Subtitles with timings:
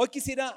[0.00, 0.56] Hoy quisiera,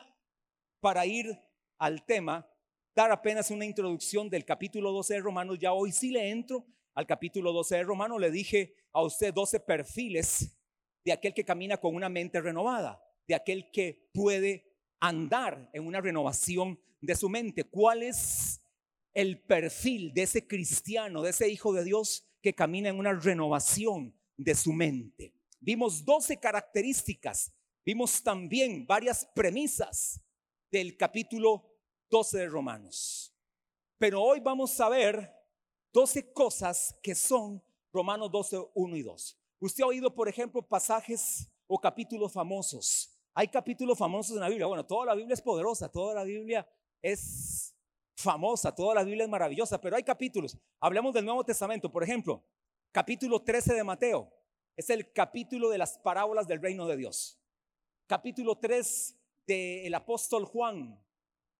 [0.81, 1.35] para ir
[1.79, 2.47] al tema,
[2.93, 5.57] dar apenas una introducción del capítulo 12 de Romanos.
[5.59, 8.21] Ya hoy sí le entro al capítulo 12 de Romanos.
[8.21, 10.55] Le dije a usted 12 perfiles
[11.03, 16.01] de aquel que camina con una mente renovada, de aquel que puede andar en una
[16.01, 17.63] renovación de su mente.
[17.63, 18.61] ¿Cuál es
[19.11, 24.15] el perfil de ese cristiano, de ese hijo de Dios que camina en una renovación
[24.37, 25.33] de su mente?
[25.59, 27.55] Vimos 12 características,
[27.85, 30.21] vimos también varias premisas
[30.71, 31.77] del capítulo
[32.09, 33.33] 12 de Romanos.
[33.97, 35.31] Pero hoy vamos a ver
[35.93, 37.63] 12 cosas que son
[37.93, 39.39] Romanos 12, 1 y 2.
[39.59, 43.17] Usted ha oído, por ejemplo, pasajes o capítulos famosos.
[43.33, 44.67] Hay capítulos famosos en la Biblia.
[44.67, 46.67] Bueno, toda la Biblia es poderosa, toda la Biblia
[47.01, 47.75] es
[48.15, 50.57] famosa, toda la Biblia es maravillosa, pero hay capítulos.
[50.79, 52.43] Hablemos del Nuevo Testamento, por ejemplo,
[52.91, 54.31] capítulo 13 de Mateo.
[54.75, 57.40] Es el capítulo de las parábolas del reino de Dios.
[58.11, 61.01] Capítulo 3 del apóstol Juan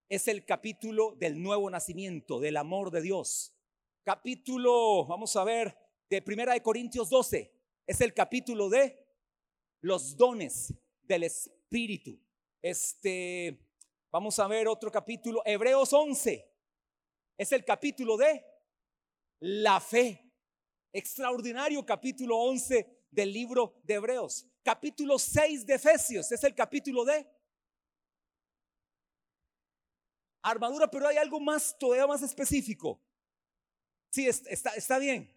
[0.10, 3.56] es el capítulo del nuevo nacimiento, del amor de Dios.
[4.04, 5.74] Capítulo, vamos a ver,
[6.10, 7.54] de Primera de Corintios 12
[7.88, 9.02] es el capítulo de
[9.80, 12.20] los dones del Espíritu.
[12.62, 13.58] Este,
[14.12, 16.54] vamos a ver otro capítulo, Hebreos 11,
[17.38, 18.44] es el capítulo de
[19.40, 20.30] la fe.
[20.92, 24.51] Extraordinario capítulo 11 del libro de Hebreos.
[24.64, 27.28] Capítulo 6 de Efesios es el capítulo de
[30.44, 33.00] armadura, pero hay algo más, todavía más específico.
[34.12, 35.36] Sí, está, está bien.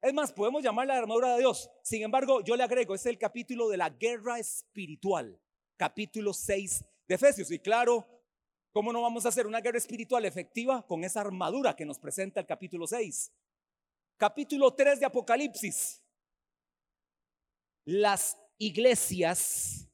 [0.00, 1.70] Es más, podemos llamarla la armadura de Dios.
[1.82, 5.40] Sin embargo, yo le agrego, es el capítulo de la guerra espiritual,
[5.76, 7.50] capítulo 6 de Efesios.
[7.50, 8.06] Y claro,
[8.72, 12.40] ¿cómo no vamos a hacer una guerra espiritual efectiva con esa armadura que nos presenta
[12.40, 13.32] el capítulo 6?
[14.16, 16.02] Capítulo 3 de Apocalipsis.
[17.84, 19.88] Las iglesias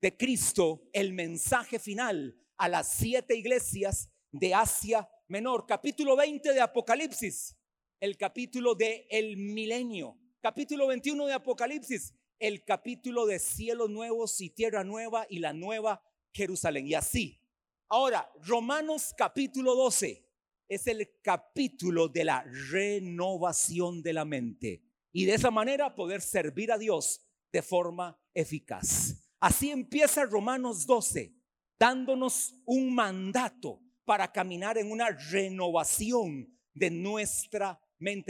[0.00, 5.66] de Cristo, el mensaje final a las siete iglesias de Asia Menor.
[5.66, 7.56] Capítulo 20 de Apocalipsis
[8.04, 10.18] el capítulo de el milenio.
[10.42, 16.02] Capítulo 21 de Apocalipsis, el capítulo de cielos nuevos y tierra nueva y la nueva
[16.30, 16.86] Jerusalén.
[16.86, 17.40] Y así.
[17.88, 20.22] Ahora, Romanos capítulo 12
[20.68, 24.82] es el capítulo de la renovación de la mente.
[25.10, 27.23] Y de esa manera poder servir a Dios
[27.54, 29.14] de forma eficaz.
[29.38, 31.32] Así empieza Romanos 12,
[31.78, 37.80] dándonos un mandato para caminar en una renovación de nuestra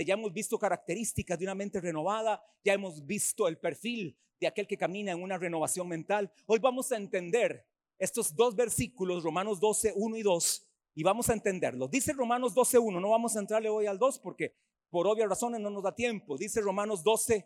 [0.06, 4.66] ya hemos visto características de una mente renovada, ya hemos visto el perfil de aquel
[4.68, 6.30] que camina en una renovación mental.
[6.46, 7.66] Hoy vamos a entender
[7.98, 11.90] estos dos versículos, Romanos 12, 1 y 2, y vamos a entenderlos.
[11.90, 14.54] Dice Romanos 12, 1, no vamos a entrarle hoy al 2 porque
[14.90, 16.36] por obvias razones no nos da tiempo.
[16.36, 17.44] Dice Romanos 12,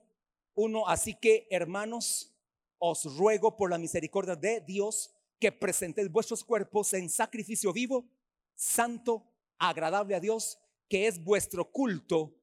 [0.58, 2.34] 1, así que hermanos,
[2.78, 8.10] os ruego por la misericordia de Dios que presentéis vuestros cuerpos en sacrificio vivo,
[8.56, 10.58] santo, agradable a Dios,
[10.88, 12.34] que es vuestro culto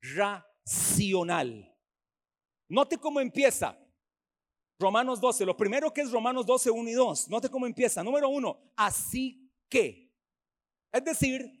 [0.00, 1.76] racional.
[2.68, 3.76] Note cómo empieza.
[4.78, 7.28] Romanos 12, lo primero que es Romanos 12, 1 y 2.
[7.28, 8.02] Note cómo empieza.
[8.02, 10.10] Número 1, así que.
[10.90, 11.60] Es decir,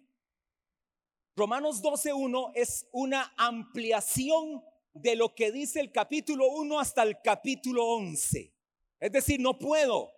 [1.36, 4.64] Romanos 12, 1 es una ampliación
[4.94, 8.52] de lo que dice el capítulo 1 hasta el capítulo 11.
[9.00, 10.12] Es decir, no puedo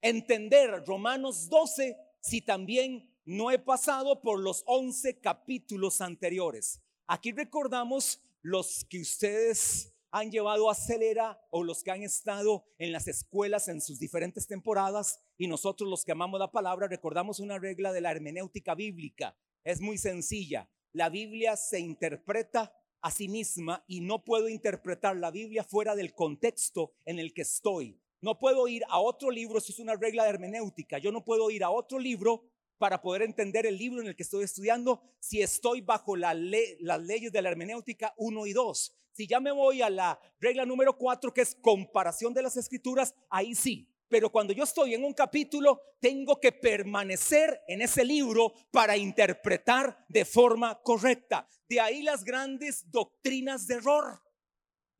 [0.00, 6.80] entender Romanos 12 si también no he pasado por los 11 capítulos anteriores.
[7.06, 12.92] Aquí recordamos los que ustedes han llevado a acelera o los que han estado en
[12.92, 17.58] las escuelas en sus diferentes temporadas y nosotros los que amamos la palabra recordamos una
[17.58, 19.36] regla de la hermenéutica bíblica.
[19.64, 20.70] Es muy sencilla.
[20.92, 22.72] La Biblia se interpreta
[23.04, 27.42] a sí misma y no puedo interpretar la Biblia fuera del contexto en el que
[27.42, 28.00] estoy.
[28.22, 30.96] No puedo ir a otro libro, eso es una regla de hermenéutica.
[30.96, 32.46] Yo no puedo ir a otro libro
[32.78, 37.02] para poder entender el libro en el que estoy estudiando si estoy bajo la las
[37.02, 38.94] leyes de la hermenéutica 1 y 2.
[39.12, 43.14] Si ya me voy a la regla número 4, que es comparación de las escrituras,
[43.28, 43.93] ahí sí.
[44.14, 50.06] Pero cuando yo estoy en un capítulo, tengo que permanecer en ese libro para interpretar
[50.08, 51.48] de forma correcta.
[51.68, 54.22] De ahí las grandes doctrinas de error.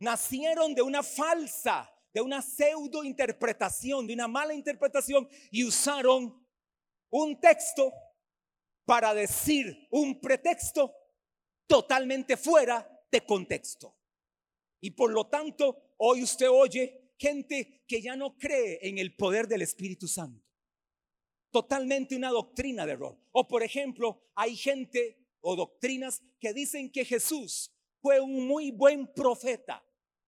[0.00, 6.44] Nacieron de una falsa, de una pseudo interpretación, de una mala interpretación y usaron
[7.10, 7.92] un texto
[8.84, 10.92] para decir un pretexto
[11.68, 13.96] totalmente fuera de contexto.
[14.80, 19.48] Y por lo tanto, hoy usted oye gente que ya no cree en el poder
[19.48, 20.44] del Espíritu Santo.
[21.50, 23.18] Totalmente una doctrina de error.
[23.32, 27.72] O por ejemplo, hay gente o doctrinas que dicen que Jesús
[28.02, 29.82] fue un muy buen profeta,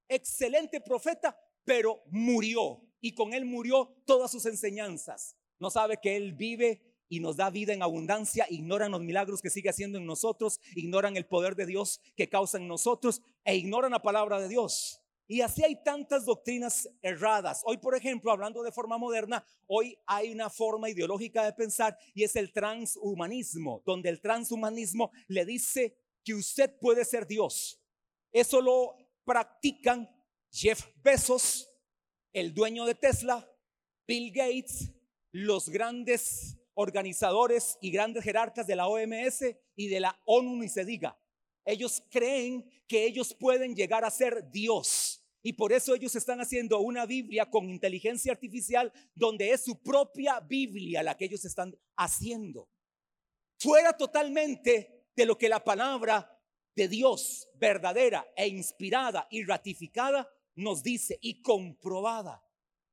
[0.08, 5.36] excelente profeta, pero murió y con Él murió todas sus enseñanzas.
[5.58, 9.50] No sabe que Él vive y nos da vida en abundancia, ignoran los milagros que
[9.50, 13.92] sigue haciendo en nosotros, ignoran el poder de Dios que causa en nosotros e ignoran
[13.92, 15.05] la palabra de Dios.
[15.28, 17.62] Y así hay tantas doctrinas erradas.
[17.64, 22.22] Hoy, por ejemplo, hablando de forma moderna, hoy hay una forma ideológica de pensar y
[22.22, 27.80] es el transhumanismo, donde el transhumanismo le dice que usted puede ser Dios.
[28.32, 30.08] Eso lo practican
[30.50, 31.68] Jeff Bezos,
[32.32, 33.48] el dueño de Tesla,
[34.06, 34.92] Bill Gates,
[35.32, 39.42] los grandes organizadores y grandes jerarcas de la OMS
[39.74, 41.18] y de la ONU, ni se diga.
[41.64, 45.15] Ellos creen que ellos pueden llegar a ser Dios.
[45.46, 50.40] Y por eso ellos están haciendo una Biblia con inteligencia artificial donde es su propia
[50.40, 52.68] Biblia la que ellos están haciendo.
[53.56, 56.36] Fuera totalmente de lo que la palabra
[56.74, 62.44] de Dios verdadera e inspirada y ratificada nos dice y comprobada.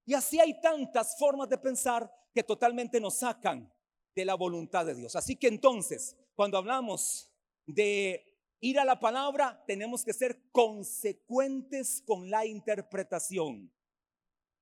[0.06, 3.74] Y así hay tantas formas de pensar que totalmente nos sacan
[4.14, 5.16] de la voluntad de Dios.
[5.16, 7.32] Así que entonces, cuando hablamos
[7.66, 8.33] de
[8.64, 13.70] ir a la palabra, tenemos que ser consecuentes con la interpretación.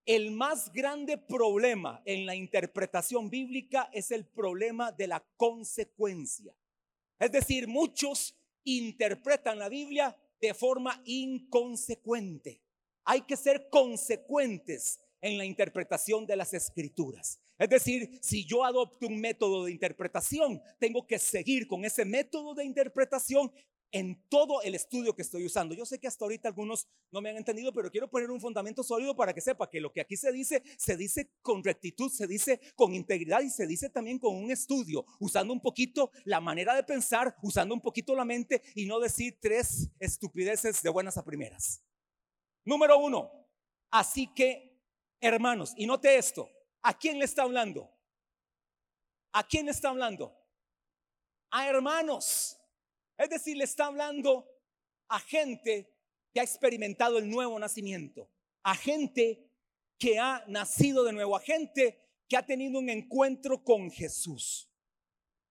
[0.07, 6.51] El más grande problema en la interpretación bíblica es el problema de la consecuencia.
[7.19, 12.59] Es decir, muchos interpretan la Biblia de forma inconsecuente.
[13.03, 17.39] Hay que ser consecuentes en la interpretación de las escrituras.
[17.59, 22.55] Es decir, si yo adopto un método de interpretación, tengo que seguir con ese método
[22.55, 23.51] de interpretación
[23.91, 25.75] en todo el estudio que estoy usando.
[25.75, 28.83] Yo sé que hasta ahorita algunos no me han entendido, pero quiero poner un fundamento
[28.83, 32.27] sólido para que sepa que lo que aquí se dice, se dice con rectitud, se
[32.27, 36.75] dice con integridad y se dice también con un estudio, usando un poquito la manera
[36.75, 41.25] de pensar, usando un poquito la mente y no decir tres estupideces de buenas a
[41.25, 41.83] primeras.
[42.63, 43.31] Número uno,
[43.89, 44.79] así que,
[45.19, 46.49] hermanos, y note esto,
[46.81, 47.89] ¿a quién le está hablando?
[49.33, 50.37] ¿A quién le está hablando?
[51.49, 52.57] A hermanos.
[53.21, 54.49] Es decir, le está hablando
[55.07, 55.93] a gente
[56.33, 58.27] que ha experimentado el nuevo nacimiento,
[58.63, 59.47] a gente
[59.99, 64.67] que ha nacido de nuevo, a gente que ha tenido un encuentro con Jesús.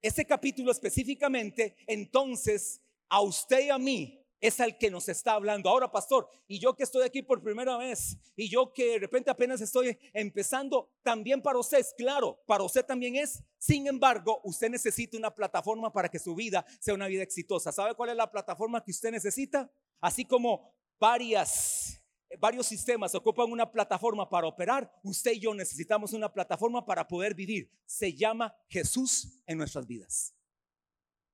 [0.02, 5.69] Ese capítulo específicamente, entonces, a usted y a mí es al que nos está hablando.
[5.69, 9.31] Ahora, pastor, y yo que estoy aquí por primera vez, y yo que de repente
[9.31, 13.42] apenas estoy empezando, también para usted es claro, para usted también es.
[13.58, 17.72] Sin embargo, usted necesita una plataforma para que su vida sea una vida exitosa.
[17.72, 19.70] ¿Sabe cuál es la plataforma que usted necesita?
[20.00, 21.96] Así como varias
[22.38, 27.34] varios sistemas ocupan una plataforma para operar, usted y yo necesitamos una plataforma para poder
[27.34, 27.70] vivir.
[27.87, 30.32] Se llama Jesús en nuestras vidas.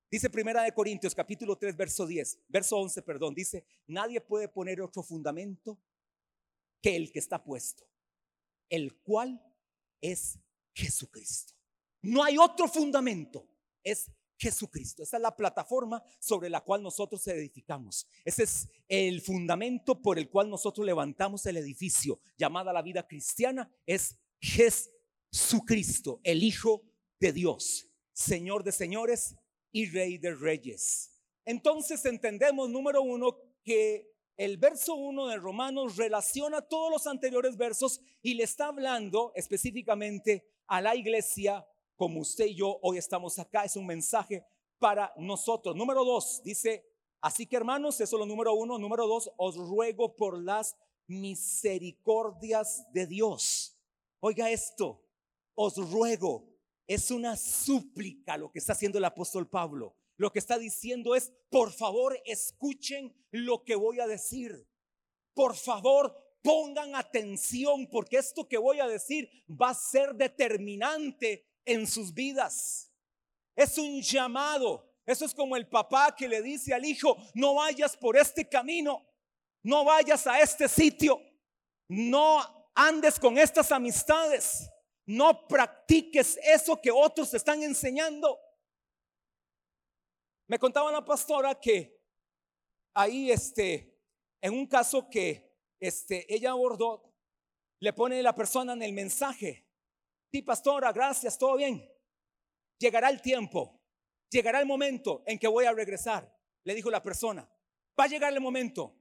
[0.08, 4.80] Dice Primera de Corintios capítulo 3 verso 10, verso 11, perdón, dice, nadie puede poner
[4.80, 5.78] otro fundamento
[6.80, 7.84] que el que está puesto,
[8.68, 9.42] el cual
[10.00, 10.38] es
[10.74, 11.54] Jesucristo.
[12.02, 13.48] No hay otro fundamento,
[13.82, 14.08] es
[14.38, 15.02] Jesucristo.
[15.02, 18.06] Esa es la plataforma sobre la cual nosotros edificamos.
[18.24, 23.68] Ese es el fundamento por el cual nosotros levantamos el edificio llamada la vida cristiana.
[23.86, 26.84] Es Jesucristo, el Hijo
[27.18, 29.36] de Dios, Señor de señores
[29.76, 31.10] y Rey de Reyes.
[31.44, 38.00] Entonces entendemos, número uno, que el verso uno de Romanos relaciona todos los anteriores versos
[38.22, 41.62] y le está hablando específicamente a la iglesia
[41.94, 43.64] como usted y yo hoy estamos acá.
[43.64, 44.46] Es un mensaje
[44.78, 45.76] para nosotros.
[45.76, 46.86] Número dos, dice,
[47.20, 48.78] así que hermanos, eso es lo número uno.
[48.78, 50.74] Número dos, os ruego por las
[51.06, 53.78] misericordias de Dios.
[54.20, 55.04] Oiga esto,
[55.54, 56.55] os ruego
[56.86, 59.96] es una súplica lo que está haciendo el apóstol Pablo.
[60.16, 64.66] Lo que está diciendo es, por favor, escuchen lo que voy a decir.
[65.34, 71.86] Por favor, pongan atención porque esto que voy a decir va a ser determinante en
[71.86, 72.90] sus vidas.
[73.54, 74.90] Es un llamado.
[75.04, 79.06] Eso es como el papá que le dice al hijo, no vayas por este camino,
[79.62, 81.20] no vayas a este sitio,
[81.88, 84.68] no andes con estas amistades.
[85.06, 88.38] No practiques eso que otros te están enseñando.
[90.48, 92.00] Me contaba la pastora que
[92.94, 94.00] ahí, este,
[94.40, 97.14] en un caso que este, ella abordó,
[97.80, 99.66] le pone la persona en el mensaje.
[100.32, 101.88] Sí, pastora, gracias, todo bien.
[102.78, 103.80] Llegará el tiempo,
[104.28, 107.48] llegará el momento en que voy a regresar, le dijo la persona.
[107.98, 108.94] Va a llegar el momento.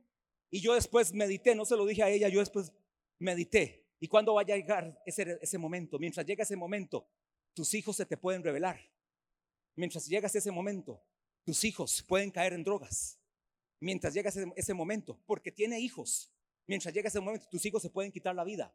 [0.49, 2.71] Y yo después medité, no se lo dije a ella, yo después
[3.19, 3.84] medité.
[3.99, 5.97] ¿Y cuándo va a llegar ese, ese momento?
[5.99, 7.07] Mientras llega ese momento,
[7.53, 8.79] tus hijos se te pueden revelar.
[9.75, 11.01] Mientras llegas ese momento,
[11.43, 13.19] tus hijos pueden caer en drogas.
[13.79, 16.31] Mientras llega ese, ese momento, porque tiene hijos.
[16.67, 18.73] Mientras llega ese momento, tus hijos se pueden quitar la vida.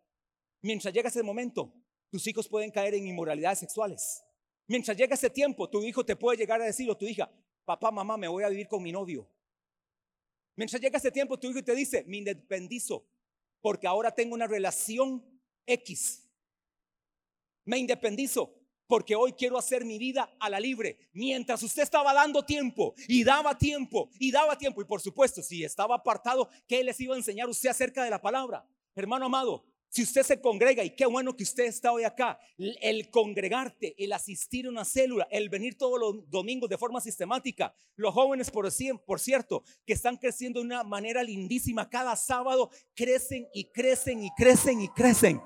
[0.63, 1.73] Mientras llega ese momento,
[2.11, 4.23] tus hijos pueden caer en inmoralidades sexuales.
[4.67, 7.31] Mientras llega ese tiempo, tu hijo te puede llegar a decir o tu hija,
[7.65, 9.29] papá, mamá, me voy a vivir con mi novio.
[10.55, 13.07] Mientras llega ese tiempo, tu hijo te dice, me independizo,
[13.61, 15.25] porque ahora tengo una relación
[15.67, 16.29] X.
[17.65, 18.55] Me independizo
[18.87, 20.99] porque hoy quiero hacer mi vida a la libre.
[21.13, 25.63] Mientras usted estaba dando tiempo y daba tiempo y daba tiempo, y por supuesto, si
[25.63, 28.67] estaba apartado, ¿qué les iba a enseñar usted acerca de la palabra?
[28.97, 33.11] Hermano amado, si usted se congrega, y qué bueno que usted está hoy acá, el
[33.11, 38.15] congregarte, el asistir a una célula, el venir todos los domingos de forma sistemática, los
[38.15, 38.69] jóvenes, por,
[39.05, 44.31] por cierto, que están creciendo de una manera lindísima, cada sábado crecen y crecen y
[44.37, 45.41] crecen y crecen.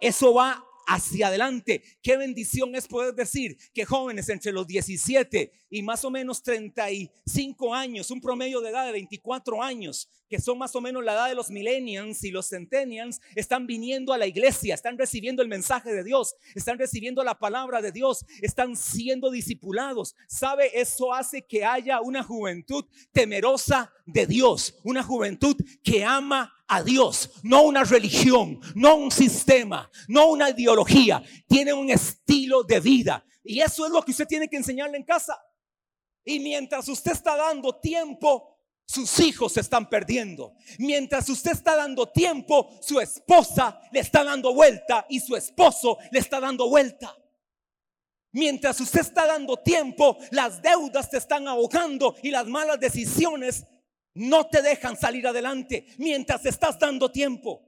[0.00, 1.82] Eso va hacia adelante.
[2.02, 7.74] Qué bendición es poder decir que jóvenes entre los 17 y más o menos 35
[7.74, 11.28] años, un promedio de edad de 24 años, que son más o menos la edad
[11.28, 15.92] de los millennials y los centennials, están viniendo a la iglesia, están recibiendo el mensaje
[15.92, 20.16] de Dios, están recibiendo la palabra de Dios, están siendo discipulados.
[20.26, 20.70] ¿Sabe?
[20.72, 27.32] Eso hace que haya una juventud temerosa de Dios, una juventud que ama a Dios,
[27.42, 33.22] no una religión, no un sistema, no una ideología, tiene un estilo de vida.
[33.44, 35.38] Y eso es lo que usted tiene que enseñarle en casa.
[36.24, 38.51] Y mientras usted está dando tiempo,
[38.92, 40.54] sus hijos se están perdiendo.
[40.78, 46.18] Mientras usted está dando tiempo, su esposa le está dando vuelta y su esposo le
[46.18, 47.16] está dando vuelta.
[48.32, 53.64] Mientras usted está dando tiempo, las deudas te están ahogando y las malas decisiones
[54.14, 57.62] no te dejan salir adelante mientras estás dando tiempo.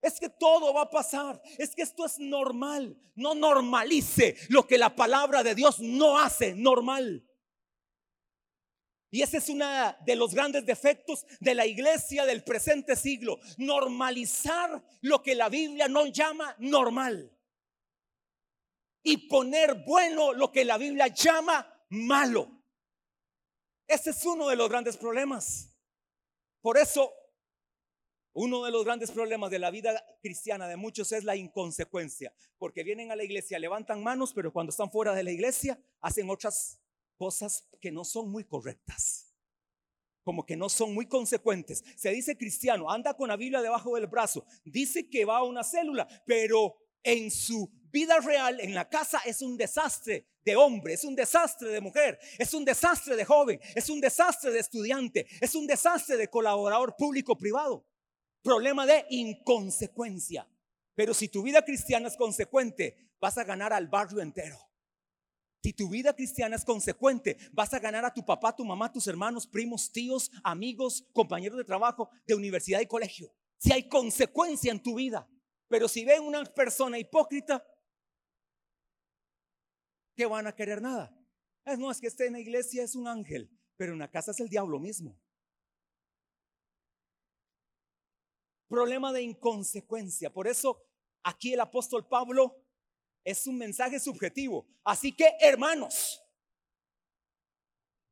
[0.00, 1.40] Es que todo va a pasar.
[1.58, 2.96] Es que esto es normal.
[3.16, 7.24] No normalice lo que la palabra de Dios no hace normal.
[9.14, 9.64] Y ese es uno
[10.04, 13.38] de los grandes defectos de la iglesia del presente siglo.
[13.58, 17.32] Normalizar lo que la Biblia no llama normal.
[19.04, 22.60] Y poner bueno lo que la Biblia llama malo.
[23.86, 25.72] Ese es uno de los grandes problemas.
[26.60, 27.14] Por eso,
[28.32, 32.82] uno de los grandes problemas de la vida cristiana de muchos es la inconsecuencia, porque
[32.82, 36.83] vienen a la iglesia, levantan manos, pero cuando están fuera de la iglesia hacen otras
[37.16, 39.34] cosas que no son muy correctas,
[40.22, 41.84] como que no son muy consecuentes.
[41.96, 45.62] Se dice cristiano, anda con la Biblia debajo del brazo, dice que va a una
[45.62, 51.04] célula, pero en su vida real, en la casa, es un desastre de hombre, es
[51.04, 55.54] un desastre de mujer, es un desastre de joven, es un desastre de estudiante, es
[55.54, 57.86] un desastre de colaborador público-privado.
[58.42, 60.48] Problema de inconsecuencia.
[60.94, 64.58] Pero si tu vida cristiana es consecuente, vas a ganar al barrio entero.
[65.64, 69.06] Si tu vida cristiana es consecuente, vas a ganar a tu papá, tu mamá, tus
[69.06, 73.32] hermanos, primos, tíos, amigos, compañeros de trabajo, de universidad y colegio.
[73.56, 75.26] Si hay consecuencia en tu vida.
[75.68, 77.66] Pero si ven una persona hipócrita,
[80.14, 81.18] que van a querer nada.
[81.78, 84.40] No, es que esté en la iglesia es un ángel, pero en la casa es
[84.40, 85.18] el diablo mismo.
[88.68, 90.30] Problema de inconsecuencia.
[90.30, 90.84] Por eso
[91.22, 92.63] aquí el apóstol Pablo
[93.24, 94.66] es un mensaje subjetivo.
[94.84, 96.22] Así que, hermanos,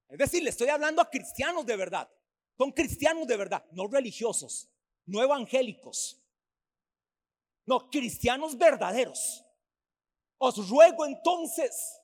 [0.08, 2.10] es decir, le estoy hablando a cristianos de verdad.
[2.58, 4.70] Son cristianos de verdad, no religiosos,
[5.06, 6.22] no evangélicos.
[7.64, 9.44] No, cristianos verdaderos.
[10.38, 12.00] Os ruego entonces,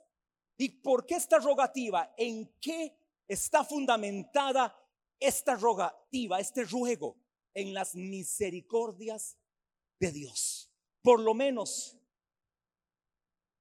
[0.57, 2.15] ¿y por qué esta rogativa?
[2.17, 2.97] ¿En qué
[3.27, 4.75] está fundamentada
[5.19, 7.17] esta rogativa, este ruego?
[7.53, 9.37] En las misericordias
[9.99, 10.71] de Dios.
[11.03, 11.98] Por lo menos,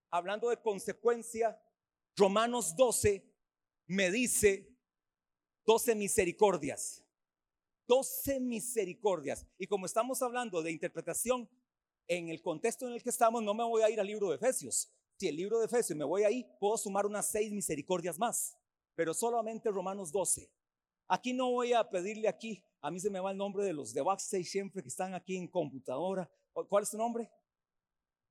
[0.09, 1.59] hablando de consecuencia,
[2.15, 3.23] Romanos 12
[3.87, 4.75] me dice
[5.65, 7.03] 12 misericordias.
[7.87, 9.45] 12 misericordias.
[9.57, 11.49] Y como estamos hablando de interpretación,
[12.07, 14.35] en el contexto en el que estamos, no me voy a ir al libro de
[14.35, 14.91] Efesios.
[15.17, 18.57] Si el libro de Efesios me voy ahí, puedo sumar unas seis misericordias más,
[18.95, 20.49] pero solamente Romanos 12.
[21.07, 23.93] Aquí no voy a pedirle aquí, a mí se me va el nombre de los
[23.93, 26.29] de backstage siempre que están aquí en computadora.
[26.53, 27.29] ¿Cuál es tu nombre?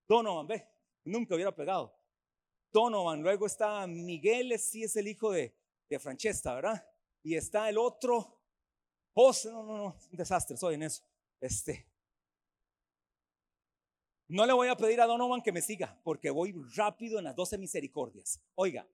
[0.08, 0.66] Donovan, ve,
[1.06, 1.96] nunca hubiera pegado.
[2.72, 5.56] Donovan, luego está Miguel, sí es el hijo de,
[5.88, 6.86] de Francesca, ¿verdad?
[7.22, 8.40] Y está el otro,
[9.14, 11.02] José, no, no, no, un desastre, soy en eso.
[11.40, 11.86] Este,
[14.28, 17.36] no le voy a pedir a Donovan que me siga, porque voy rápido en las
[17.36, 18.42] 12 misericordias.
[18.56, 18.86] Oiga,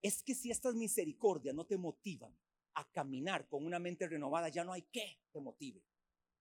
[0.00, 2.36] es que si estas misericordias no te motivan
[2.74, 5.82] a caminar con una mente renovada, ya no hay que te motive.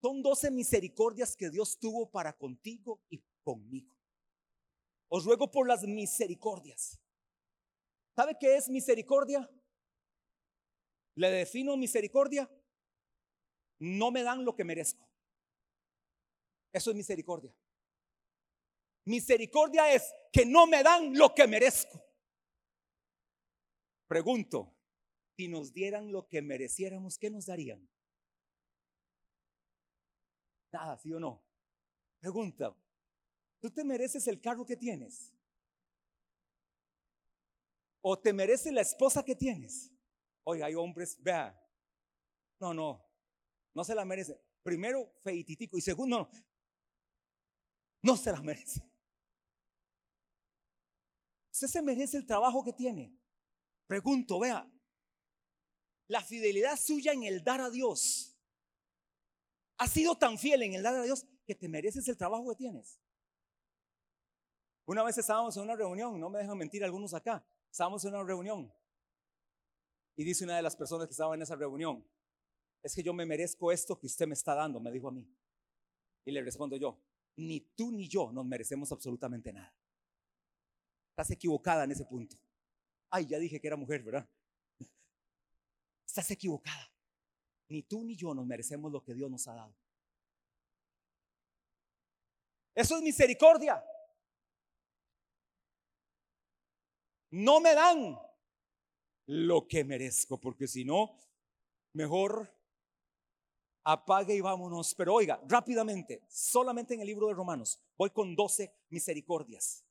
[0.01, 4.00] Son 12 misericordias que Dios tuvo para contigo y conmigo.
[5.13, 6.97] Os ruego por las misericordias.
[8.15, 9.49] ¿Sabe qué es misericordia?
[11.15, 12.49] Le defino misericordia.
[13.79, 15.05] No me dan lo que merezco.
[16.71, 17.53] Eso es misericordia.
[19.03, 22.01] Misericordia es que no me dan lo que merezco.
[24.07, 24.73] Pregunto,
[25.35, 27.85] si nos dieran lo que mereciéramos, ¿qué nos darían?
[30.71, 31.43] Nada, ¿sí o no?
[32.21, 32.73] Pregunta,
[33.61, 35.33] ¿tú te mereces el carro que tienes?
[38.01, 39.91] ¿O te mereces la esposa que tienes?
[40.43, 41.57] Oiga, hay hombres, vea,
[42.59, 43.05] no, no,
[43.73, 44.41] no se la merece.
[44.63, 45.77] Primero, feititico.
[45.77, 46.31] Y segundo, no,
[48.01, 48.83] no se la merece.
[51.51, 53.15] Usted se merece el trabajo que tiene.
[53.85, 54.67] Pregunto, vea,
[56.07, 58.35] la fidelidad suya en el dar a Dios
[59.77, 62.55] ha sido tan fiel en el dar a Dios que te mereces el trabajo que
[62.55, 62.99] tienes.
[64.85, 68.23] Una vez estábamos en una reunión, no me dejan mentir algunos acá, estábamos en una
[68.23, 68.71] reunión
[70.15, 72.05] y dice una de las personas que estaba en esa reunión,
[72.83, 75.27] es que yo me merezco esto que usted me está dando, me dijo a mí.
[76.25, 76.99] Y le respondo yo,
[77.37, 79.73] ni tú ni yo nos merecemos absolutamente nada.
[81.09, 82.37] Estás equivocada en ese punto.
[83.09, 84.27] Ay, ya dije que era mujer, ¿verdad?
[86.05, 86.91] Estás equivocada.
[87.69, 89.75] Ni tú ni yo nos merecemos lo que Dios nos ha dado.
[92.75, 93.83] Eso es misericordia.
[97.31, 98.17] No me dan
[99.25, 101.17] lo que merezco, porque si no,
[101.93, 102.53] mejor
[103.83, 104.93] apague y vámonos.
[104.95, 109.85] Pero oiga, rápidamente, solamente en el libro de Romanos, voy con 12 misericordias.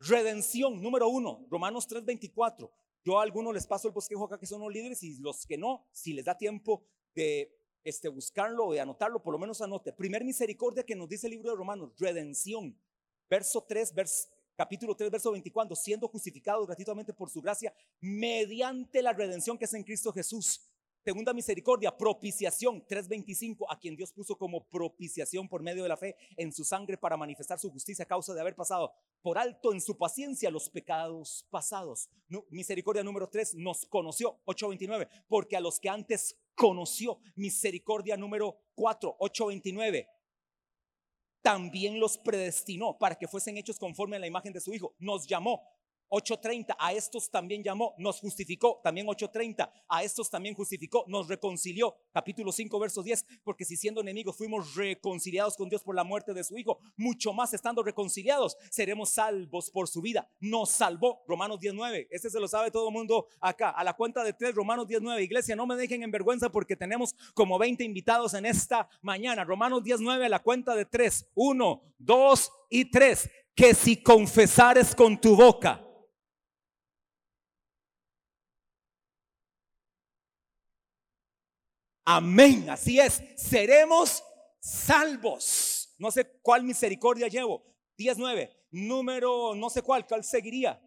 [0.00, 2.70] Redención, número uno, Romanos 3:24.
[3.04, 5.56] Yo a algunos les paso el bosquejo acá que son los líderes y los que
[5.56, 6.84] no, si les da tiempo
[7.14, 9.92] de este, buscarlo y anotarlo, por lo menos anote.
[9.92, 12.76] Primer misericordia que nos dice el libro de Romanos, redención.
[13.30, 19.12] Verso 3, vers, capítulo 3, verso 24, siendo justificados gratuitamente por su gracia mediante la
[19.12, 20.60] redención que es en Cristo Jesús
[21.06, 26.16] Segunda misericordia, propiciación, 3.25, a quien Dios puso como propiciación por medio de la fe
[26.36, 29.80] en su sangre para manifestar su justicia a causa de haber pasado por alto en
[29.80, 32.10] su paciencia los pecados pasados.
[32.50, 39.16] misericordia número 3, nos conoció, 8.29, porque a los que antes conoció, misericordia número 4,
[39.20, 40.08] 8.29,
[41.46, 44.96] también los predestinó para que fuesen hechos conforme a la imagen de su Hijo.
[44.98, 45.62] Nos llamó
[46.10, 51.96] 8.30, a estos también llamó, nos justificó, también 8.30, a estos también justificó, nos reconcilió,
[52.12, 56.34] capítulo 5, verso 10, porque si siendo enemigos fuimos reconciliados con Dios por la muerte
[56.34, 61.60] de su Hijo, mucho más estando reconciliados, seremos salvos por su vida, nos salvó, Romanos
[61.60, 64.86] 19, ese se lo sabe todo el mundo acá, a la cuenta de tres, Romanos
[64.86, 69.44] 19, iglesia, no me dejen en vergüenza porque tenemos como 20 invitados en esta mañana,
[69.44, 75.20] Romanos 19, a la cuenta de tres, uno, dos y tres, que si confesares con
[75.20, 75.85] tu boca,
[82.06, 83.22] Amén, así es.
[83.36, 84.22] Seremos
[84.60, 85.94] salvos.
[85.98, 87.64] No sé cuál misericordia llevo.
[87.98, 88.50] 19.
[88.70, 90.80] Número, no sé cuál, cuál seguiría.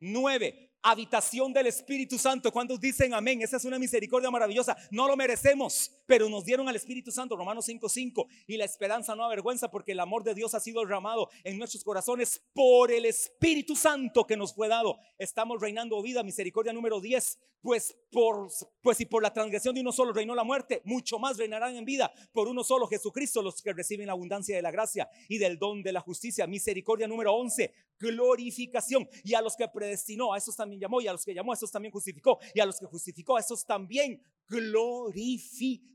[0.00, 2.52] 9 habitación del Espíritu Santo.
[2.52, 3.42] Cuando dicen amén?
[3.42, 4.76] Esa es una misericordia maravillosa.
[4.90, 8.26] No lo merecemos, pero nos dieron al Espíritu Santo, Romanos 5:5.
[8.46, 11.84] Y la esperanza no avergüenza porque el amor de Dios ha sido derramado en nuestros
[11.84, 14.98] corazones por el Espíritu Santo que nos fue dado.
[15.18, 17.38] Estamos reinando vida, misericordia número 10.
[17.62, 18.48] Pues por
[18.80, 21.84] pues y por la transgresión de uno solo reinó la muerte, mucho más reinarán en
[21.84, 25.58] vida por uno solo Jesucristo los que reciben la abundancia de la gracia y del
[25.58, 26.46] don de la justicia.
[26.46, 29.08] Misericordia número 11, glorificación.
[29.24, 31.54] Y a los que predestinó, a esos también llamó, y a los que llamó, a
[31.54, 35.90] esos también justificó, y a los que justificó, a esos también glorificó.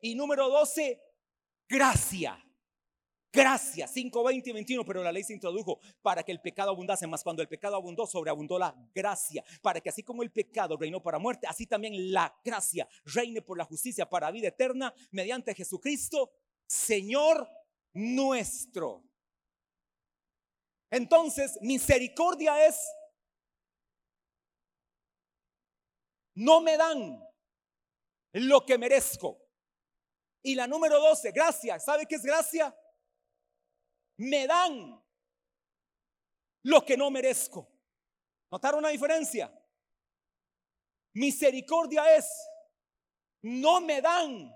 [0.00, 1.00] Y número 12,
[1.68, 2.42] gracia.
[3.32, 7.06] Gracia, 5, 20 y 21, pero la ley se introdujo para que el pecado abundase,
[7.06, 11.02] más cuando el pecado abundó, sobreabundó la gracia, para que así como el pecado reinó
[11.02, 16.30] para muerte, así también la gracia reine por la justicia para vida eterna mediante Jesucristo,
[16.66, 17.46] Señor
[17.92, 19.04] nuestro.
[20.90, 22.78] Entonces, misericordia es,
[26.36, 27.22] no me dan
[28.32, 29.42] lo que merezco.
[30.42, 31.78] Y la número 12, gracia.
[31.80, 32.74] ¿Sabe qué es gracia?
[34.18, 35.02] Me dan
[36.62, 37.68] lo que no merezco.
[38.50, 39.52] ¿Notaron la diferencia?
[41.14, 42.30] Misericordia es,
[43.42, 44.54] no me dan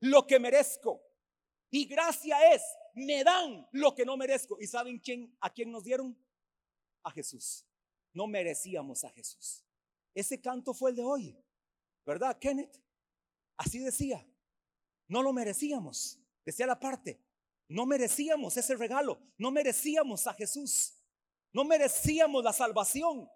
[0.00, 1.02] lo que merezco.
[1.70, 2.62] Y gracia es,
[2.94, 4.58] me dan lo que no merezco.
[4.60, 6.16] ¿Y saben quién, a quién nos dieron?
[7.02, 7.66] A Jesús.
[8.12, 9.64] No merecíamos a Jesús.
[10.14, 11.36] Ese canto fue el de hoy,
[12.04, 12.80] ¿verdad, Kenneth?
[13.56, 14.26] Así decía.
[15.06, 16.18] No lo merecíamos.
[16.44, 17.20] Decía la parte.
[17.68, 19.20] No merecíamos ese regalo.
[19.36, 20.94] No merecíamos a Jesús.
[21.52, 23.28] No merecíamos la salvación.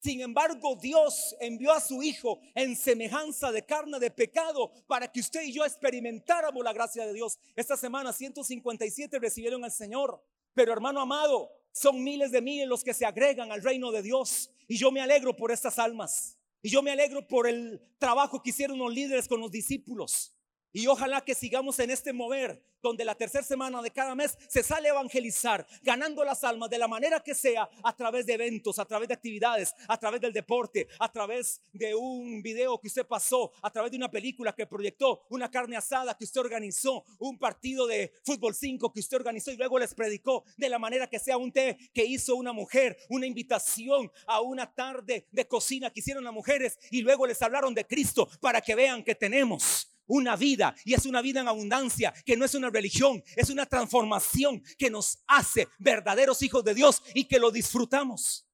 [0.00, 5.20] Sin embargo, Dios envió a su Hijo en semejanza de carne de pecado para que
[5.20, 7.38] usted y yo experimentáramos la gracia de Dios.
[7.54, 10.20] Esta semana 157 recibieron al Señor.
[10.54, 14.50] Pero hermano amado, son miles de miles los que se agregan al reino de Dios.
[14.68, 16.38] Y yo me alegro por estas almas.
[16.62, 20.36] Y yo me alegro por el trabajo que hicieron los líderes con los discípulos.
[20.72, 24.62] Y ojalá que sigamos en este mover donde la tercera semana de cada mes se
[24.62, 28.78] sale a evangelizar, ganando las almas de la manera que sea, a través de eventos,
[28.78, 33.06] a través de actividades, a través del deporte, a través de un video que usted
[33.06, 37.38] pasó, a través de una película que proyectó, una carne asada que usted organizó, un
[37.38, 41.20] partido de fútbol 5 que usted organizó y luego les predicó, de la manera que
[41.20, 46.00] sea un té que hizo una mujer, una invitación a una tarde de cocina que
[46.00, 50.36] hicieron las mujeres y luego les hablaron de Cristo para que vean que tenemos una
[50.36, 54.62] vida y es una vida en abundancia, que no es una religión, es una transformación
[54.76, 58.46] que nos hace verdaderos hijos de Dios y que lo disfrutamos.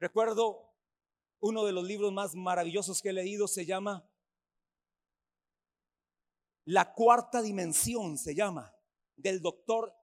[0.00, 0.74] Recuerdo
[1.40, 4.08] uno de los libros más maravillosos que he leído, se llama
[6.64, 8.74] La cuarta dimensión, se llama,
[9.16, 9.94] del doctor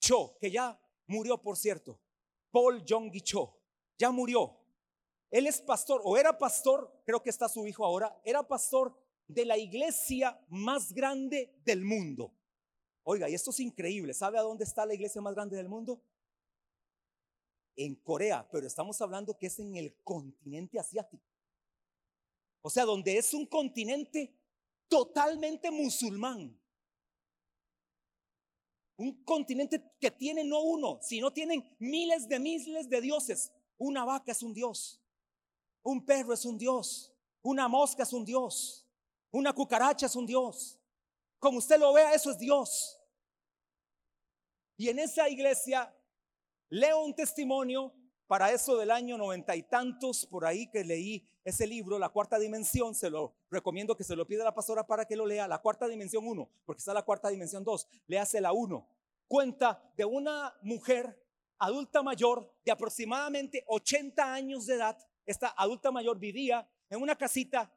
[0.00, 2.00] Cho, que ya murió, por cierto,
[2.50, 3.60] Paul Jong Cho,
[3.98, 4.56] ya murió.
[5.30, 8.96] Él es pastor, o era pastor, creo que está su hijo ahora, era pastor
[9.30, 12.34] de la iglesia más grande del mundo.
[13.02, 14.14] Oiga, y esto es increíble.
[14.14, 16.02] ¿Sabe a dónde está la iglesia más grande del mundo?
[17.76, 21.24] En Corea, pero estamos hablando que es en el continente asiático.
[22.62, 24.36] O sea, donde es un continente
[24.88, 26.58] totalmente musulmán.
[28.96, 33.50] Un continente que tiene no uno, sino tienen miles de miles de dioses.
[33.78, 35.00] Una vaca es un dios.
[35.82, 37.14] Un perro es un dios.
[37.40, 38.86] Una mosca es un dios.
[39.30, 40.78] Una cucaracha es un Dios.
[41.38, 43.00] Como usted lo vea, eso es Dios.
[44.76, 45.94] Y en esa iglesia
[46.68, 47.94] leo un testimonio
[48.26, 52.38] para eso del año noventa y tantos, por ahí que leí ese libro, La Cuarta
[52.38, 55.58] Dimensión, se lo recomiendo que se lo pida la pastora para que lo lea, La
[55.58, 58.86] Cuarta Dimensión 1, porque está la Cuarta Dimensión 2, léase la 1.
[59.26, 61.20] Cuenta de una mujer
[61.58, 64.98] adulta mayor de aproximadamente 80 años de edad.
[65.26, 67.72] Esta adulta mayor vivía en una casita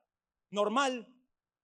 [0.49, 1.12] normal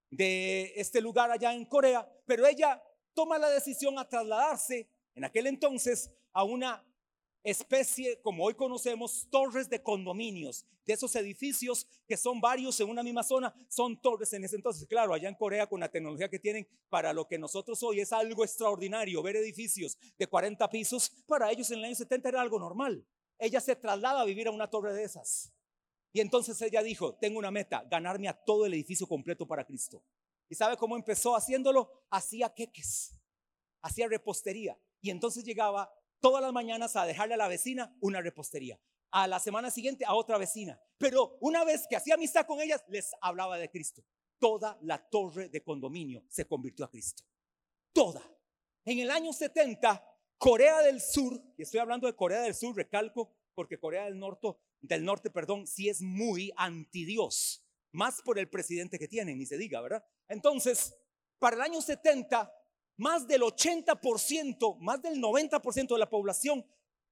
[0.10, 2.82] de este lugar allá en Corea, pero ella
[3.14, 6.86] toma la decisión a trasladarse en aquel entonces a una
[7.44, 13.04] especie, como hoy conocemos, torres de condominios, de esos edificios que son varios en una
[13.04, 14.88] misma zona, son torres en ese entonces.
[14.88, 18.12] Claro, allá en Corea con la tecnología que tienen, para lo que nosotros hoy es
[18.12, 22.60] algo extraordinario, ver edificios de 40 pisos, para ellos en el año 70 era algo
[22.60, 23.06] normal.
[23.38, 25.54] Ella se traslada a vivir a una torre de esas.
[26.12, 30.04] Y entonces ella dijo, tengo una meta, ganarme a todo el edificio completo para Cristo.
[30.50, 32.06] ¿Y sabe cómo empezó haciéndolo?
[32.10, 33.20] Hacía queques,
[33.82, 34.78] hacía repostería.
[35.02, 38.80] Y entonces llegaba todas las mañanas a dejarle a la vecina una repostería.
[39.12, 40.80] A la semana siguiente a otra vecina.
[40.98, 44.04] Pero una vez que hacía amistad con ellas, les hablaba de Cristo.
[44.40, 47.24] Toda la torre de condominio se convirtió a Cristo.
[47.94, 48.22] Toda.
[48.86, 50.04] En el año 70,
[50.38, 54.56] Corea del Sur, y estoy hablando de Corea del Sur, recalco, porque Corea del Norte,
[54.82, 59.46] del Norte, perdón, sí es muy anti Dios, más por el presidente que tienen, ni
[59.46, 60.04] se diga, ¿verdad?
[60.28, 60.96] Entonces,
[61.38, 62.52] para el año 70,
[62.98, 66.66] más del 80%, más del 90% de la población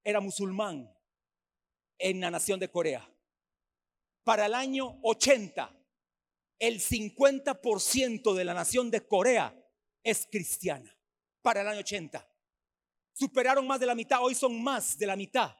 [0.03, 0.93] era musulmán
[1.97, 3.09] en la nación de Corea.
[4.23, 5.73] Para el año 80,
[6.59, 9.55] el 50% de la nación de Corea
[10.03, 10.93] es cristiana.
[11.41, 12.27] Para el año 80.
[13.13, 15.55] Superaron más de la mitad, hoy son más de la mitad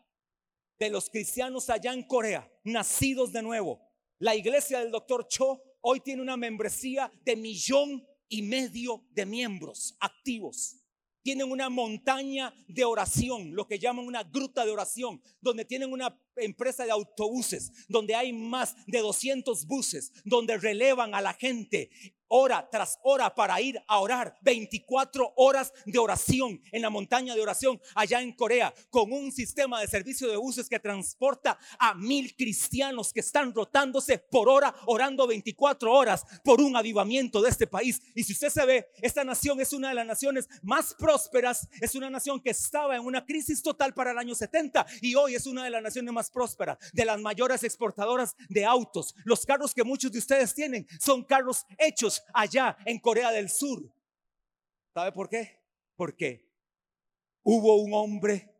[0.79, 3.81] de los cristianos allá en Corea, nacidos de nuevo.
[4.19, 9.95] La iglesia del doctor Cho hoy tiene una membresía de millón y medio de miembros
[9.99, 10.77] activos.
[11.23, 16.17] Tienen una montaña de oración, lo que llaman una gruta de oración, donde tienen una
[16.37, 21.89] empresa de autobuses, donde hay más de 200 buses, donde relevan a la gente
[22.29, 24.37] hora tras hora para ir a orar.
[24.41, 29.81] 24 horas de oración en la montaña de oración allá en Corea, con un sistema
[29.81, 35.27] de servicio de buses que transporta a mil cristianos que están rotándose por hora, orando
[35.27, 38.01] 24 horas por un avivamiento de este país.
[38.15, 41.95] Y si usted se ve, esta nación es una de las naciones más prósperas, es
[41.95, 45.45] una nación que estaba en una crisis total para el año 70 y hoy es
[45.45, 49.15] una de las naciones más prósperas, de las mayores exportadoras de autos.
[49.23, 53.83] Los carros que muchos de ustedes tienen son carros hechos allá en Corea del Sur.
[54.93, 55.61] ¿Sabe por qué?
[55.95, 56.49] Porque
[57.43, 58.53] hubo un hombre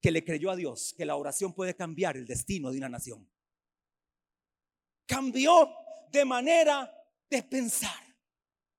[0.00, 3.28] que le creyó a Dios que la oración puede cambiar el destino de una nación.
[5.06, 5.68] Cambió
[6.10, 6.90] de manera
[7.28, 8.10] de pensar.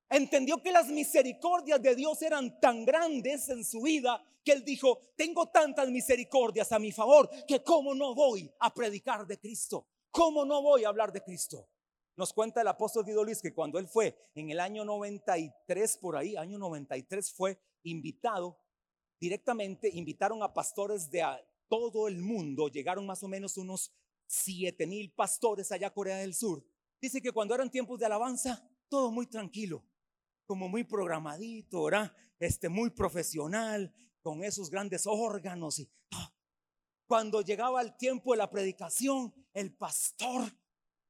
[0.10, 5.14] Entendió que las misericordias de Dios eran tan grandes en su vida que él dijo,
[5.16, 10.44] tengo tantas misericordias a mi favor que cómo no voy a predicar de Cristo, cómo
[10.44, 11.70] no voy a hablar de Cristo.
[12.16, 16.18] Nos cuenta el apóstol Guido Luis que cuando él fue en el año 93 por
[16.18, 18.60] ahí, año 93 fue invitado
[19.22, 21.24] directamente invitaron a pastores de
[21.70, 23.94] todo el mundo, llegaron más o menos unos
[24.26, 26.66] siete mil pastores allá a Corea del Sur.
[27.00, 29.86] Dice que cuando eran tiempos de alabanza, todo muy tranquilo,
[30.46, 32.12] como muy programadito, ¿verdad?
[32.40, 33.94] Este, muy profesional,
[34.24, 35.80] con esos grandes órganos.
[35.80, 36.34] Y, ah.
[37.06, 40.52] Cuando llegaba el tiempo de la predicación, el pastor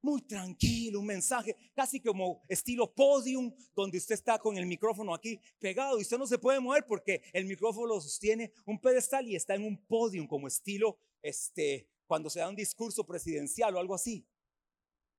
[0.02, 5.40] muy tranquilo, un mensaje casi como estilo podium, donde usted está con el micrófono aquí
[5.58, 9.36] pegado y usted no se puede mover porque el micrófono lo sostiene un pedestal y
[9.36, 13.94] está en un podium como estilo, este, cuando se da un discurso presidencial o algo
[13.94, 14.26] así.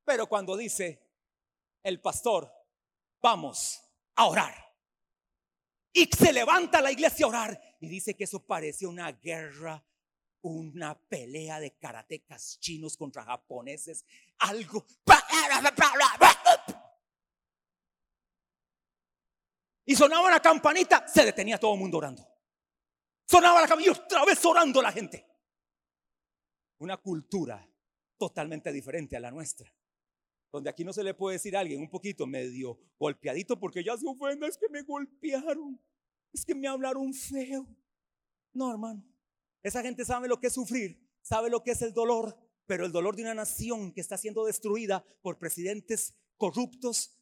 [0.04, 1.02] Pero cuando dice
[1.82, 2.52] el pastor,
[3.22, 3.82] vamos
[4.15, 4.54] a orar.
[5.93, 9.84] Y se levanta la iglesia a orar y dice que eso parece una guerra
[10.43, 14.06] una pelea de karatecas chinos contra japoneses,
[14.39, 14.86] algo.
[19.86, 22.27] Y sonaba la campanita, se detenía todo el mundo orando.
[23.25, 25.25] Sonaba la campanita otra vez orando la gente.
[26.79, 27.65] Una cultura
[28.17, 29.73] totalmente diferente a la nuestra.
[30.51, 33.97] Donde aquí no se le puede decir a alguien un poquito medio golpeadito porque ya
[33.97, 35.82] se ofenda, es que me golpearon,
[36.32, 37.65] es que me hablaron feo.
[38.53, 39.12] No, hermano.
[39.63, 42.91] Esa gente sabe lo que es sufrir, sabe lo que es el dolor, pero el
[42.91, 47.17] dolor de una nación que está siendo destruida por presidentes corruptos,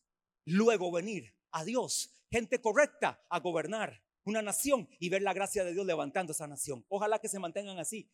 [0.45, 5.73] luego venir a Dios, gente correcta a gobernar una nación y ver la gracia de
[5.73, 6.83] Dios levantando esa nación.
[6.89, 8.11] Ojalá que se mantengan así.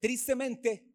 [0.00, 0.94] Tristemente,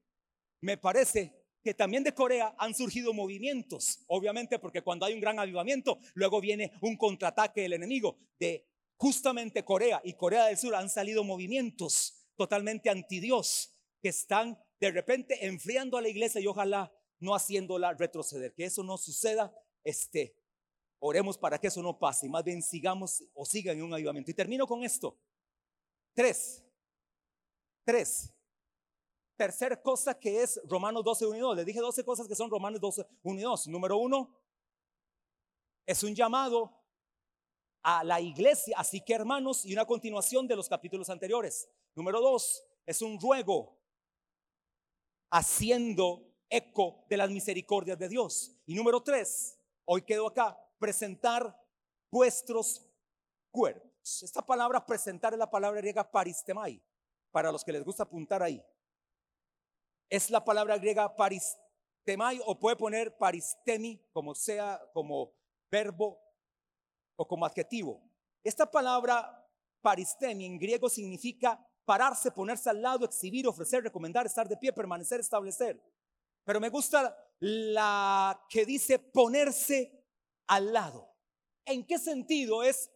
[0.61, 5.39] me parece que también de Corea han surgido movimientos, obviamente porque cuando hay un gran
[5.39, 8.17] avivamiento, luego viene un contraataque del enemigo.
[8.39, 14.57] De justamente Corea y Corea del Sur han salido movimientos totalmente anti Dios, que están
[14.79, 18.53] de repente enfriando a la iglesia y ojalá no haciéndola retroceder.
[18.53, 20.33] Que eso no suceda, este,
[20.99, 24.31] oremos para que eso no pase y más bien sigamos o sigan en un avivamiento.
[24.31, 25.19] Y termino con esto.
[26.13, 26.63] Tres.
[27.83, 28.33] Tres.
[29.35, 31.57] Tercer cosa que es Romanos 12, 1 y 2.
[31.57, 33.67] Le dije 12 cosas que son Romanos 12, 1 y 2.
[33.67, 34.33] Número uno,
[35.85, 36.78] es un llamado
[37.81, 41.69] a la iglesia, así que hermanos, y una continuación de los capítulos anteriores.
[41.95, 43.77] Número dos, es un ruego
[45.31, 48.59] haciendo eco de las misericordias de Dios.
[48.65, 51.55] Y número tres, hoy quedo acá, presentar
[52.11, 52.85] vuestros
[53.51, 54.23] cuerpos.
[54.23, 56.81] Esta palabra presentar es la palabra griega paristemai,
[57.31, 58.63] para los que les gusta apuntar ahí.
[60.09, 65.33] Es la palabra griega paristemai o puede poner paristemi como sea, como
[65.69, 66.19] verbo
[67.19, 68.01] o como adjetivo.
[68.41, 69.45] Esta palabra
[69.81, 75.19] paristemi en griego significa pararse, ponerse al lado, exhibir, ofrecer, recomendar, estar de pie, permanecer,
[75.19, 75.83] establecer.
[76.45, 80.01] Pero me gusta la que dice ponerse
[80.47, 81.13] al lado.
[81.65, 82.89] ¿En qué sentido es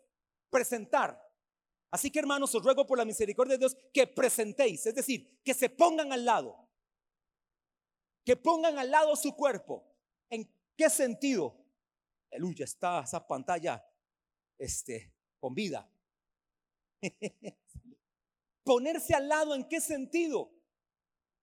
[0.49, 1.21] presentar?
[1.91, 5.53] Así que hermanos, os ruego por la misericordia de Dios que presentéis, es decir, que
[5.53, 6.69] se pongan al lado,
[8.23, 9.83] que pongan al lado su cuerpo.
[10.29, 11.59] ¿En qué sentido?
[12.31, 13.83] Aleluya, está esa pantalla
[14.63, 15.89] este, con vida.
[18.63, 20.53] Ponerse al lado, ¿en qué sentido?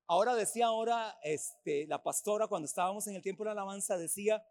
[0.07, 4.43] Ahora decía ahora este, la pastora cuando estábamos en el tiempo de la alabanza, decía,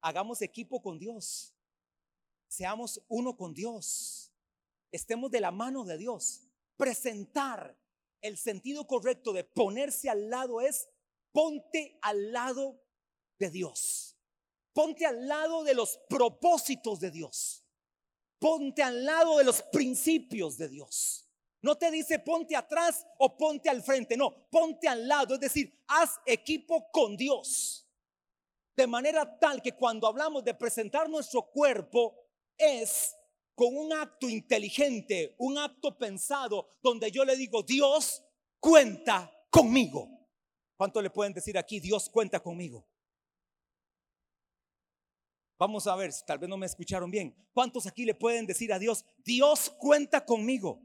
[0.00, 1.52] hagamos equipo con Dios,
[2.46, 4.32] seamos uno con Dios,
[4.92, 6.42] estemos de la mano de Dios.
[6.76, 7.76] Presentar
[8.20, 10.88] el sentido correcto de ponerse al lado es
[11.32, 12.80] ponte al lado
[13.40, 14.16] de Dios,
[14.72, 17.65] ponte al lado de los propósitos de Dios,
[18.38, 21.28] ponte al lado de los principios de Dios.
[21.62, 25.82] No te dice ponte atrás o ponte al frente, no, ponte al lado, es decir,
[25.88, 27.88] haz equipo con Dios.
[28.76, 32.14] De manera tal que cuando hablamos de presentar nuestro cuerpo
[32.56, 33.16] es
[33.54, 38.22] con un acto inteligente, un acto pensado, donde yo le digo, Dios
[38.60, 40.10] cuenta conmigo.
[40.76, 42.86] ¿Cuánto le pueden decir aquí, Dios cuenta conmigo?
[45.58, 47.34] Vamos a ver, tal vez no me escucharon bien.
[47.52, 50.82] ¿Cuántos aquí le pueden decir a Dios, Dios cuenta conmigo?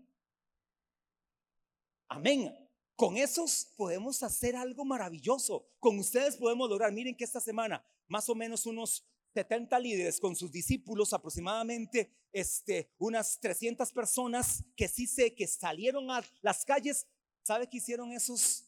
[2.07, 2.55] Amén.
[2.95, 5.67] Con esos podemos hacer algo maravilloso.
[5.79, 6.91] Con ustedes podemos lograr.
[6.91, 12.91] Miren que esta semana más o menos unos 70 líderes con sus discípulos, aproximadamente este,
[12.97, 17.07] unas 300 personas que sí sé que salieron a las calles.
[17.41, 18.65] ¿Sabe qué hicieron esos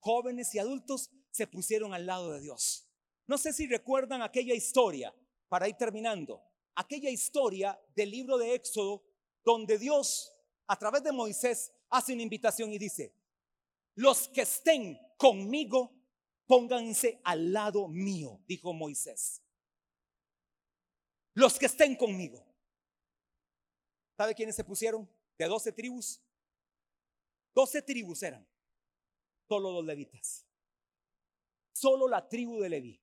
[0.00, 1.10] jóvenes y adultos?
[1.30, 2.88] Se pusieron al lado de Dios.
[3.26, 5.14] No sé si recuerdan aquella historia,
[5.50, 6.42] para ir terminando,
[6.74, 9.04] aquella historia del libro de Éxodo,
[9.44, 10.32] donde Dios,
[10.66, 13.12] a través de Moisés, hace una invitación y dice,
[13.96, 15.92] los que estén conmigo,
[16.46, 19.42] pónganse al lado mío, dijo Moisés.
[21.34, 22.42] Los que estén conmigo.
[24.16, 25.06] ¿Sabe quiénes se pusieron?
[25.40, 26.22] de 12 tribus,
[27.54, 28.46] 12 tribus eran,
[29.48, 30.46] solo los levitas,
[31.72, 33.02] solo la tribu de Leví.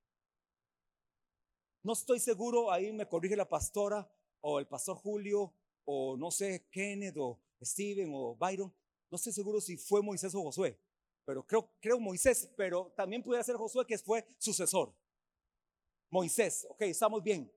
[1.88, 4.06] No estoy seguro, ahí me corrige la pastora
[4.41, 5.54] o el pastor Julio
[5.86, 8.76] o no sé, Kenneth o Steven o Byron.
[9.10, 10.78] No estoy seguro si fue Moisés o Josué,
[11.23, 14.93] pero creo, creo Moisés, pero también pudiera ser Josué que fue sucesor.
[16.10, 17.50] Moisés, ok, estamos bien.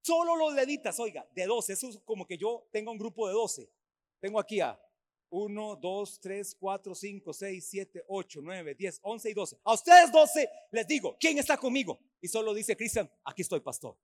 [0.00, 3.34] Solo los levitas, oiga, de 12, eso es como que yo tengo un grupo de
[3.34, 3.70] 12.
[4.18, 4.76] Tengo aquí a
[5.30, 9.60] 1, 2, 3, 4, 5, 6, 7, 8, 9, 10, 11 y 12.
[9.62, 12.00] A ustedes 12 les digo, ¿quién está conmigo?
[12.22, 13.98] Y solo dice Cristian, aquí estoy, pastor.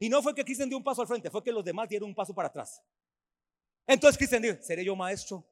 [0.00, 2.08] Y no fue que Cristian dio un paso al frente, fue que los demás dieron
[2.08, 2.82] un paso para atrás.
[3.86, 5.48] Entonces Cristian dijo, ¿seré yo maestro?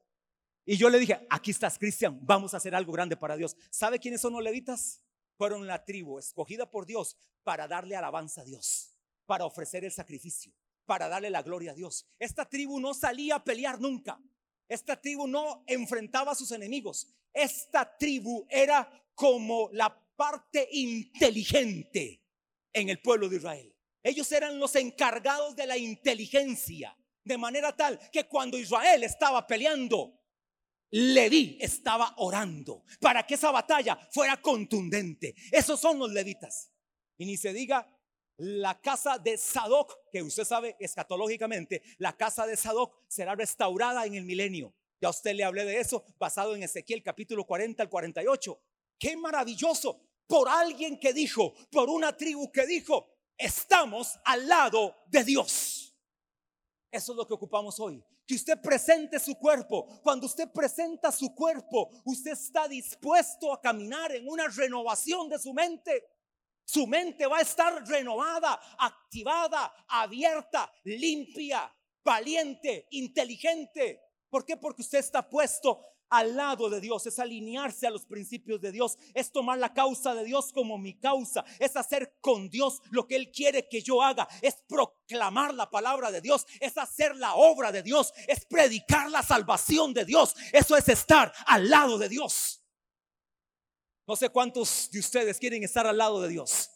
[0.65, 3.55] Y yo le dije, aquí estás, Cristian, vamos a hacer algo grande para Dios.
[3.69, 5.01] ¿Sabe quiénes son los levitas?
[5.37, 10.51] Fueron la tribu escogida por Dios para darle alabanza a Dios para ofrecer el sacrificio,
[10.85, 12.07] para darle la gloria a Dios.
[12.17, 14.19] Esta tribu no salía a pelear nunca.
[14.67, 17.13] Esta tribu no enfrentaba a sus enemigos.
[17.31, 22.21] Esta tribu era como la parte inteligente
[22.73, 23.73] en el pueblo de Israel.
[24.03, 30.17] Ellos eran los encargados de la inteligencia, de manera tal que cuando Israel estaba peleando,
[30.89, 35.35] Leví estaba orando para que esa batalla fuera contundente.
[35.51, 36.71] Esos son los levitas.
[37.17, 37.85] Y ni se diga
[38.37, 44.15] la casa de Sadoc, que usted sabe escatológicamente, la casa de Sadoc será restaurada en
[44.15, 44.73] el milenio.
[45.01, 48.61] Ya usted le hablé de eso basado en Ezequiel capítulo 40 al 48.
[48.97, 55.23] Qué maravilloso por alguien que dijo, por una tribu que dijo, estamos al lado de
[55.23, 55.95] Dios.
[56.91, 58.03] Eso es lo que ocupamos hoy.
[58.25, 59.87] Que usted presente su cuerpo.
[60.03, 65.53] Cuando usted presenta su cuerpo, usted está dispuesto a caminar en una renovación de su
[65.53, 66.03] mente.
[66.65, 74.01] Su mente va a estar renovada, activada, abierta, limpia, valiente, inteligente.
[74.29, 74.57] ¿Por qué?
[74.57, 78.97] Porque usted está puesto al lado de Dios, es alinearse a los principios de Dios,
[79.13, 83.15] es tomar la causa de Dios como mi causa, es hacer con Dios lo que
[83.15, 87.71] Él quiere que yo haga, es proclamar la palabra de Dios, es hacer la obra
[87.71, 92.63] de Dios, es predicar la salvación de Dios, eso es estar al lado de Dios.
[94.07, 96.71] No sé cuántos de ustedes quieren estar al lado de Dios.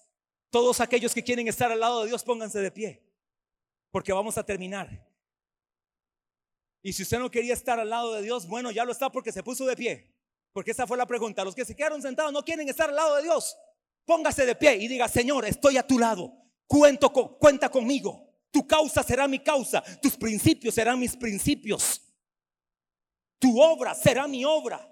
[0.50, 3.10] Todos aquellos que quieren estar al lado de Dios, pónganse de pie,
[3.90, 5.11] porque vamos a terminar.
[6.82, 9.32] Y si usted no quería estar al lado de Dios, bueno, ya lo está porque
[9.32, 10.16] se puso de pie.
[10.52, 11.44] Porque esa fue la pregunta.
[11.44, 13.56] Los que se quedaron sentados no quieren estar al lado de Dios.
[14.06, 16.34] Póngase de pie y diga, Señor, estoy a tu lado.
[16.68, 18.28] Cuenta conmigo.
[18.50, 19.84] Tu causa será mi causa.
[20.02, 22.02] Tus principios serán mis principios.
[23.40, 24.92] Tu obra será mi obra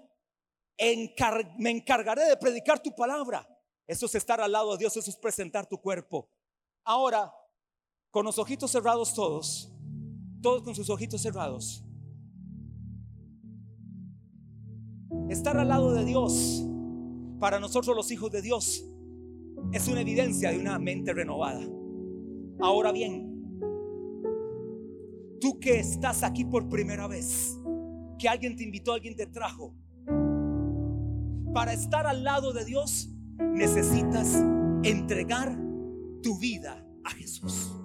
[1.58, 3.46] me encargaré de predicar tu palabra.
[3.86, 6.30] Eso es estar al lado de Dios, eso es presentar tu cuerpo.
[6.84, 7.32] Ahora,
[8.10, 9.70] con los ojitos cerrados todos,
[10.40, 11.84] todos con sus ojitos cerrados.
[15.28, 16.64] Estar al lado de Dios,
[17.38, 18.86] para nosotros los hijos de Dios,
[19.72, 21.60] es una evidencia de una mente renovada.
[22.60, 23.30] Ahora bien,
[25.40, 27.58] tú que estás aquí por primera vez,
[28.18, 29.74] que alguien te invitó, alguien te trajo,
[31.54, 34.34] para estar al lado de Dios necesitas
[34.82, 35.56] entregar
[36.22, 37.79] tu vida a Jesús.